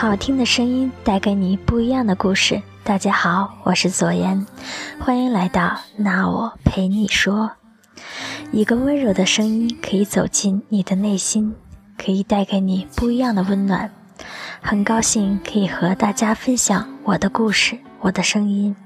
[0.00, 2.62] 好听的声音带给你不一样的故事。
[2.84, 4.46] 大家好，我是左岩，
[5.00, 7.50] 欢迎来到那我陪你说。
[8.52, 11.52] 一个温柔的声音可以走进你的内心，
[11.96, 13.90] 可以带给你不一样的温暖。
[14.60, 18.76] 很高兴可以和大家分享我的故事，我的声音。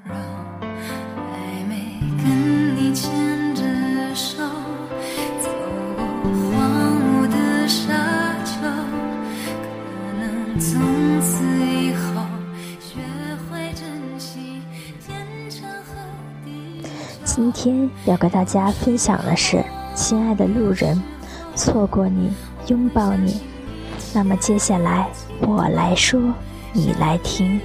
[17.35, 19.65] 今天要跟大家分享的是，
[19.95, 21.03] 亲爱的路人，
[21.55, 22.31] 错过你，
[22.67, 23.41] 拥抱你。
[24.13, 25.09] 那么接下来
[25.41, 26.21] 我来说，
[26.75, 27.59] 你来听。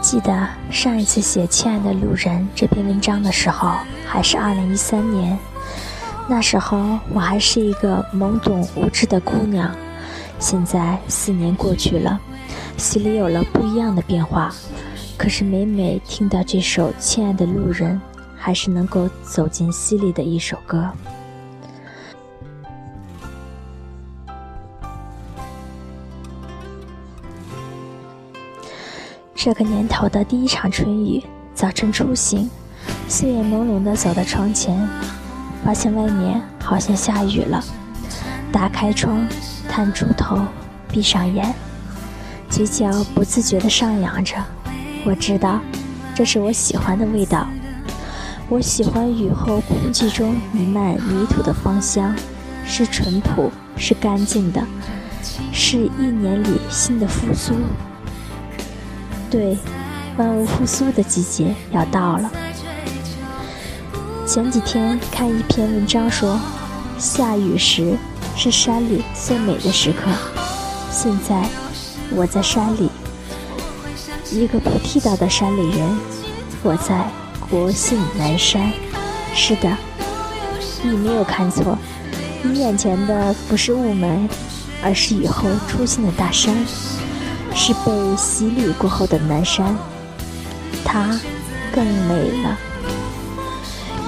[0.00, 3.70] 记得上一次写《亲爱的路人》这篇文章的时候，
[4.04, 5.38] 还是二零一三年，
[6.28, 9.72] 那时候我还是一个懵懂无知的姑娘。
[10.40, 12.18] 现在四年过去了，
[12.78, 14.52] 心里有了不一样的变化。
[15.16, 18.00] 可是每每听到这首《亲爱的路人》，
[18.36, 20.90] 还是能够走进心里的一首歌。
[29.34, 31.22] 这个年头的第一场春雨，
[31.54, 32.50] 早晨初醒，
[33.08, 34.88] 岁月朦胧的走到窗前，
[35.64, 37.62] 发现外面好像下雨了。
[38.50, 39.26] 打开窗。
[39.70, 40.36] 探出头，
[40.88, 41.54] 闭上眼，
[42.50, 44.34] 嘴角不自觉地上扬着。
[45.04, 45.60] 我知道，
[46.12, 47.46] 这是我喜欢的味道。
[48.48, 52.12] 我喜欢雨后空气中弥漫泥土的芳香，
[52.66, 54.60] 是淳朴，是干净的，
[55.52, 57.54] 是一年里新的复苏。
[59.30, 59.56] 对，
[60.16, 62.28] 万物复苏的季节要到了。
[64.26, 66.40] 前几天看一篇文章说，
[66.98, 67.96] 下雨时。
[68.36, 70.10] 是山里最美的时刻。
[70.90, 71.42] 现在
[72.10, 72.90] 我在山里，
[74.32, 75.98] 一个不地道的山里人。
[76.62, 77.08] 我在
[77.48, 78.72] 国信南山。
[79.34, 79.76] 是的，
[80.82, 81.78] 你没有看错，
[82.42, 84.28] 你眼前的不是雾霾，
[84.82, 86.54] 而是雨后出现的大山，
[87.54, 89.76] 是被洗礼过后的南山，
[90.84, 91.18] 它
[91.72, 92.58] 更美了。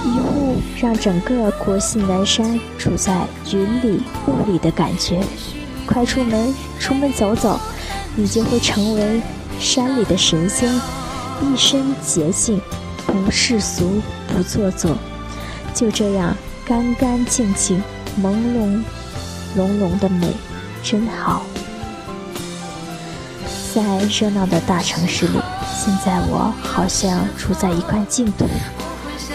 [0.05, 5.23] 一雾让整个国信南山处在云里雾里的感觉。
[5.87, 7.59] 快出门，出门走走，
[8.17, 9.21] 你就会成为
[9.59, 10.73] 山里的神仙，
[11.41, 12.61] 一身洁净，
[13.07, 14.97] 不世俗，不做作，
[15.75, 16.35] 就这样
[16.65, 17.83] 干干净净，
[18.23, 18.83] 朦胧
[19.57, 20.29] 胧胧的美，
[20.83, 21.43] 真好。
[23.75, 25.39] 在热闹的大城市里，
[25.75, 28.47] 现在我好像处在一块净土。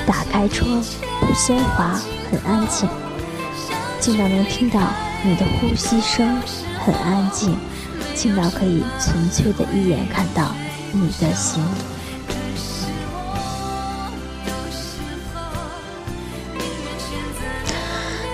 [0.07, 0.81] 打开窗，
[1.19, 1.99] 不喧哗，
[2.31, 2.87] 很安静，
[3.99, 4.79] 静到能听到
[5.21, 6.41] 你的呼吸声，
[6.79, 7.57] 很安静，
[8.15, 10.55] 静到可以纯粹的一眼看到
[10.93, 11.61] 你的心。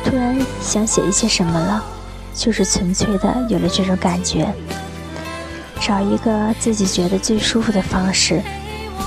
[0.05, 1.83] 突然想写一些什么了，
[2.35, 4.53] 就是纯粹的有了这种感觉。
[5.81, 8.43] 找一个自己觉得最舒服的方式，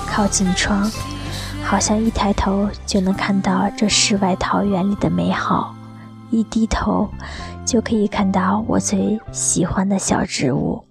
[0.09, 0.91] 靠近窗。
[1.67, 5.75] 好像一抬头就能看到这世外桃源里的美好，
[6.31, 7.11] 一低头
[7.65, 10.85] 就可以看到我最喜欢的小植物。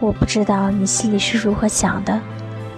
[0.00, 2.18] 我不知道你心里是如何想的，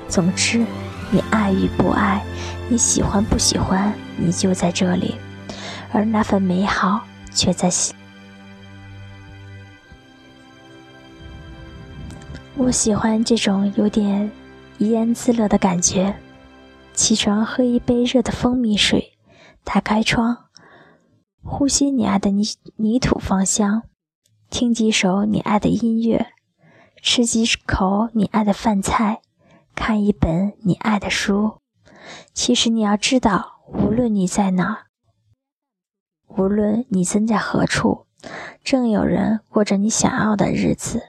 [0.09, 0.67] 总之，
[1.13, 2.21] 你爱与不爱，
[2.69, 5.15] 你喜欢不喜欢，你就在这里，
[5.93, 7.01] 而那份美好
[7.33, 7.95] 却在心。
[12.57, 14.29] 我喜欢这种有点
[14.79, 16.13] 怡然自乐的感觉。
[16.95, 19.17] 起床喝一杯热的蜂蜜水，
[19.65, 20.51] 打开窗，
[21.43, 22.45] 呼吸你爱的泥
[22.77, 23.85] 泥土芳香，
[24.51, 26.27] 听几首你爱的音乐，
[27.03, 29.23] 吃几口你爱的饭菜，
[29.75, 31.59] 看一本你爱的书。
[32.35, 34.87] 其实你要知道，无论你在哪，
[36.29, 38.07] 无论你身在何处，
[38.63, 41.03] 正有人过着你想要的日子。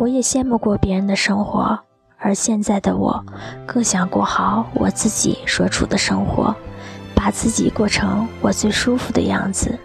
[0.00, 1.78] 我也羡慕过别人的生活，
[2.16, 3.22] 而现在的我，
[3.66, 6.56] 更想过好我自己所处的生活，
[7.14, 9.78] 把自己过成我最舒服的样子，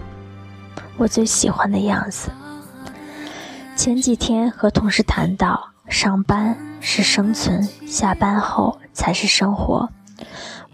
[0.96, 2.30] 我最喜欢的样子。
[3.76, 9.90] 前几天和同事谈到，上班是生存，下班后才是生活。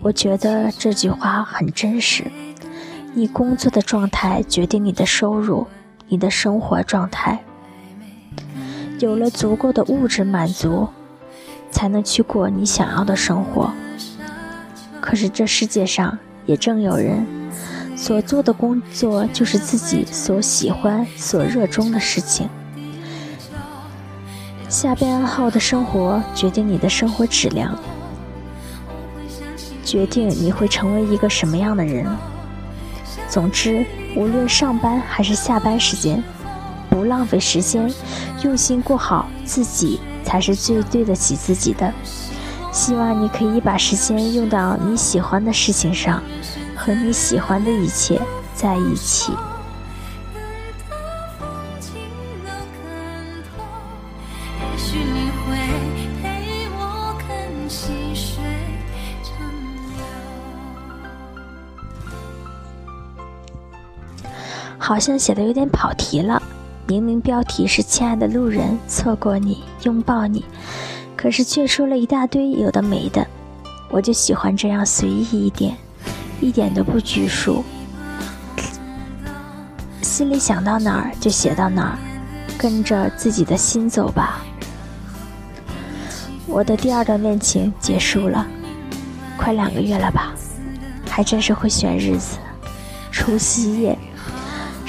[0.03, 2.31] 我觉得这句话很真实。
[3.15, 5.65] 你工作的状态决定你的收入。
[6.09, 7.41] 你的生活状态。
[9.01, 10.87] 有了足够的物质满足，
[11.71, 13.71] 才能去过你想要的生活。
[14.99, 16.15] 可是这世界上
[16.45, 17.25] 也正有人
[17.97, 22.47] 所做的工作就是自己所喜欢、所热衷的事情。
[24.69, 27.75] 下班后的生活决定你的生活质量。
[29.83, 32.05] 决定你会成为一个什么样的人。
[33.27, 33.83] 总之，
[34.15, 36.23] 无论上班还是下班时间，
[36.91, 37.89] 不浪费时间，
[38.43, 41.91] 用心过好自己才是最对得起自己的。
[42.71, 46.21] 希望你可以把时间用到你喜欢的事情上，
[46.75, 48.21] 和你喜欢的一切
[48.53, 49.33] 在一起。
[64.77, 66.41] 好像写的有点跑题了。
[66.87, 70.43] 明明标题是“亲爱的路人，错过你，拥抱你”，
[71.15, 73.25] 可是却说了一大堆有的没的。
[73.89, 75.75] 我就喜欢这样随意一点，
[76.39, 77.63] 一点都不拘束，
[80.01, 81.97] 心里想到哪儿就写到哪儿，
[82.57, 84.41] 跟着自己的心走吧。
[86.47, 88.45] 我的第二段恋情结束了，
[89.37, 90.33] 快两个月了吧，
[91.09, 92.37] 还真是会选日子，
[93.11, 93.97] 除夕夜。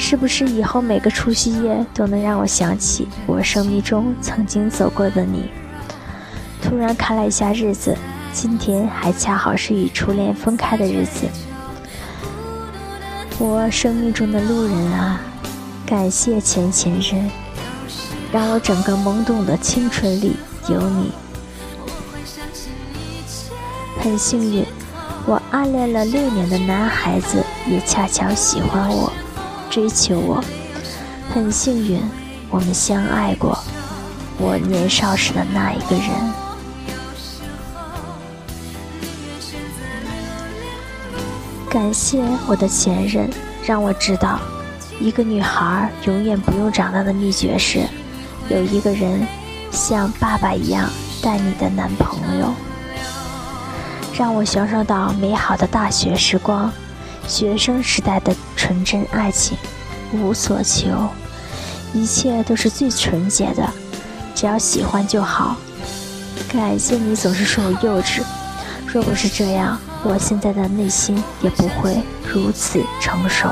[0.04, 5.48] 是不是以后每个除夕夜都能让我想起我生命中曾经走过的你？
[6.60, 7.96] 突然看了一下日子，
[8.32, 11.28] 今天还恰好是与初恋分开的日子。
[13.38, 15.20] 我生命中的路人啊，
[15.86, 17.30] 感谢前前任，
[18.32, 20.34] 让我整个懵懂的青春里
[20.68, 21.12] 有你。
[24.00, 24.66] 很幸运，
[25.26, 27.40] 我暗恋了六年的男孩子
[27.70, 29.12] 也恰巧喜欢我。
[29.72, 30.44] 追求我，
[31.32, 31.98] 很幸运，
[32.50, 33.58] 我们相爱过。
[34.36, 36.08] 我年少时的那一个人，
[41.70, 43.30] 感谢我的前任，
[43.64, 44.38] 让我知道，
[45.00, 47.80] 一个女孩永远不用长大的秘诀是，
[48.50, 49.26] 有一个人
[49.70, 50.86] 像爸爸一样
[51.22, 52.52] 带你的男朋友，
[54.12, 56.70] 让我享受到美好的大学时光。
[57.26, 59.56] 学生时代的纯真爱情，
[60.12, 61.08] 无所求，
[61.94, 63.68] 一切都是最纯洁的，
[64.34, 65.56] 只要喜欢就好。
[66.52, 68.22] 感谢你总是说我幼稚，
[68.86, 73.48] 若不是这样，我现在的内心也不会如此成熟。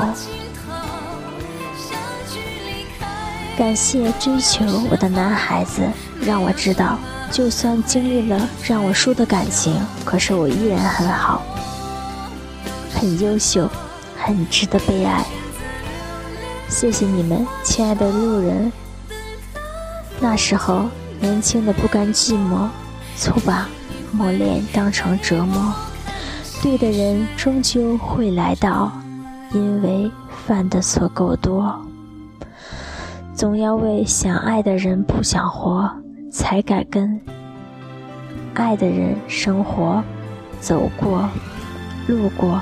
[3.57, 5.81] 感谢追求我的男孩子，
[6.21, 6.97] 让我知道，
[7.31, 9.75] 就算经历了让我输的感情，
[10.05, 11.41] 可是我依然很好。
[13.01, 13.67] 很优秀，
[14.15, 15.25] 很值得被爱。
[16.69, 18.71] 谢谢你们，亲爱的路人。
[20.19, 20.85] 那时候
[21.19, 22.67] 年轻的不甘寂寞，
[23.17, 23.67] 错把
[24.11, 25.73] 磨练当成折磨。
[26.61, 28.91] 对的人终究会来到，
[29.51, 30.11] 因为
[30.45, 31.75] 犯的错够多。
[33.33, 35.89] 总要为想爱的人不想活，
[36.31, 37.19] 才敢跟
[38.53, 40.03] 爱的人生活。
[40.59, 41.27] 走过，
[42.05, 42.61] 路过。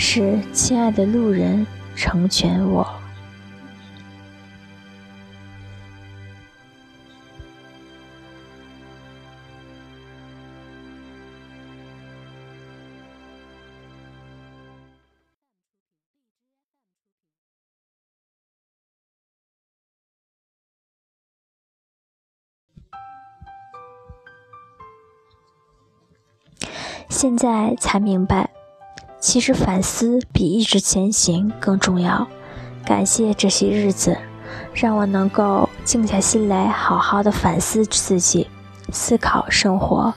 [0.00, 2.86] 是亲爱的路人成全我。
[27.08, 28.57] 现在才明白。
[29.20, 32.26] 其实反思比一直前行更重要。
[32.84, 34.16] 感谢这些日子，
[34.72, 38.46] 让我能够静下心来，好好的反思自己，
[38.92, 40.14] 思考生活。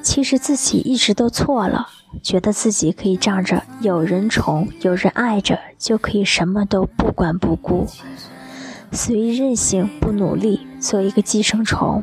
[0.00, 1.88] 其实自己一直都错了，
[2.22, 7.86] 觉得自己可以仗着有人宠、有人爱着，就可以什么都不管不顾，
[8.92, 12.02] 随意任性，不努力，做一个寄生虫。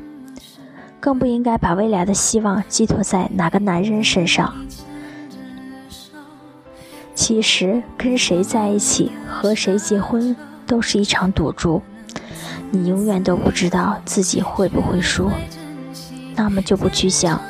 [1.00, 4.54] 更不应该把未来的希望寄托在哪个男人身上。
[7.27, 10.36] 其实跟谁在一起，和谁结婚，
[10.67, 11.82] 都是一场赌注。
[12.70, 15.32] 你永远都不知道自己会不会输，
[16.36, 17.41] 那么就不去想。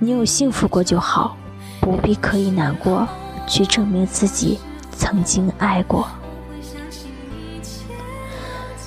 [0.00, 1.36] 你有幸福过就好，
[1.78, 3.06] 不必刻意难过，
[3.46, 4.58] 去证明自己
[4.90, 6.08] 曾经爱过。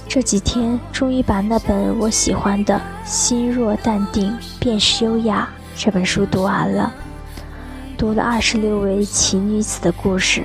[0.10, 2.76] 这几天终于把那本我喜欢的
[3.10, 5.48] 《心若淡定便是优雅》
[5.82, 6.94] 这本书读完了。
[7.98, 10.44] 读了二十六位奇女子的故事，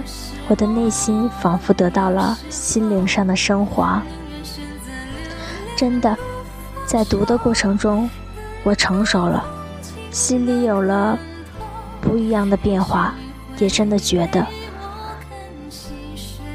[0.48, 4.02] 我的内心仿佛得到了心灵上的升华。
[5.76, 6.16] 真的，
[6.86, 8.08] 在读的过程中，
[8.64, 9.44] 我成熟了，
[10.10, 11.18] 心里有了
[12.00, 13.14] 不一样的变化，
[13.58, 14.46] 也真的觉得，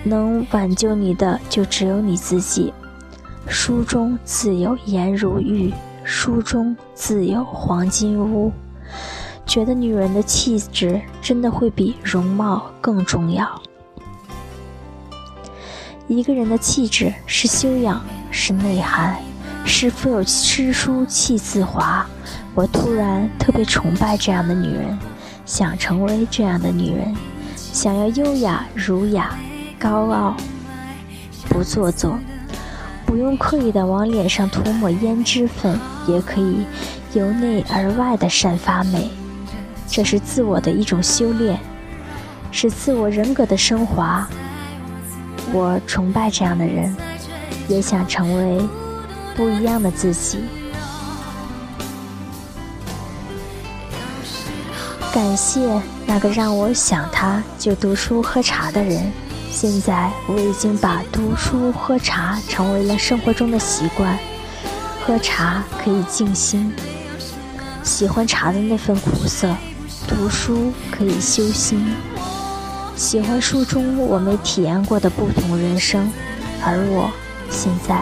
[0.04, 2.74] 能挽救你的就只有你自己。
[3.48, 5.72] 书中自有颜如玉，
[6.04, 8.52] 书中自有黄金屋。
[9.48, 13.60] 觉得女人的气质真的会比容貌更重要。
[16.08, 19.18] 一个人的气质是修养，是内涵，
[19.66, 22.06] 是富有诗书气自华。
[22.54, 24.98] 我突然特别崇拜这样的女人，
[25.46, 27.16] 想成为这样的女人，
[27.56, 29.38] 想要优雅、儒雅、
[29.80, 30.36] 高傲，
[31.50, 32.20] 不做作。
[33.06, 36.66] 不用刻意的往脸上涂抹胭脂粉，也可以
[37.14, 39.10] 由内而外的散发美。
[39.88, 41.60] 这是自我的一种修炼，
[42.52, 44.28] 是自我人格的升华。
[45.54, 46.96] 我崇拜这样的人，
[47.68, 48.68] 也想成为
[49.36, 50.44] 不一样的自己。
[55.14, 59.12] 感谢那个让我想他就读书喝茶的人。
[59.50, 64.16] 现在我已经把读书喝茶成为了生活中的习惯。
[65.04, 66.72] 喝茶可以静心，
[67.82, 69.48] 喜欢茶的那份苦涩；
[70.08, 71.86] 读书可以修心，
[72.96, 76.10] 喜欢书中我没体验过的不同人生。
[76.64, 77.12] 而我
[77.50, 78.02] 现在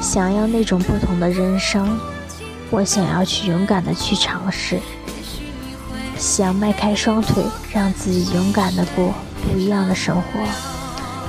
[0.00, 1.98] 想要那种不同的人生，
[2.70, 4.80] 我想要去勇敢的去尝试，
[6.16, 9.14] 想迈开双腿，让自己勇敢的过。
[9.42, 10.22] 不一样的生活。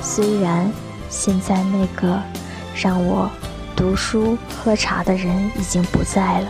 [0.02, 0.70] 虽然
[1.10, 2.22] 现在那个
[2.76, 3.32] 让我
[3.74, 6.48] 读书喝茶的人已经不在了，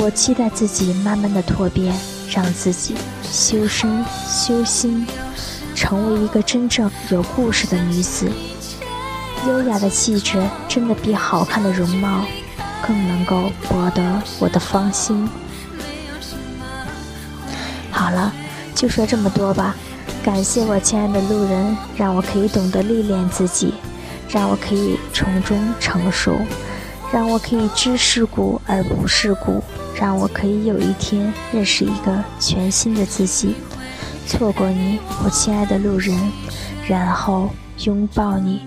[0.00, 1.92] 我期待自己慢慢的蜕变，
[2.30, 2.94] 让自己
[3.28, 5.04] 修身修心，
[5.74, 8.30] 成为一个真正有故事的女子。
[9.48, 12.24] 优雅的气质真的比好看的容貌
[12.86, 15.28] 更能够博得我的芳心。
[17.90, 18.32] 好了，
[18.76, 19.74] 就说这么多吧。
[20.22, 23.74] 感谢我亲爱的路人，让我可以懂得历练自己，
[24.28, 26.38] 让我可以从中成熟，
[27.12, 29.62] 让我可以知世故而不世故，
[30.00, 33.56] 让我可以有一天认识一个全新的自己。
[34.28, 36.16] 错过你，我亲爱的路人，
[36.86, 37.50] 然后
[37.84, 38.60] 拥抱你，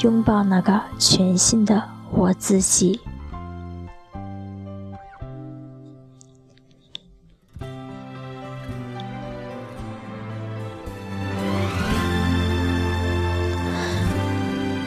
[0.00, 2.98] 拥抱那个全新的我自己。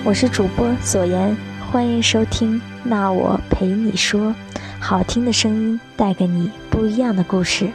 [0.04, 1.38] 我是主播左岩，
[1.72, 2.62] 欢迎收听。
[2.84, 4.34] 那我陪你说，
[4.80, 7.70] 好听的声音带给你不一样的故事。